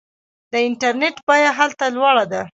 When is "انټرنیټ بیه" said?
0.67-1.51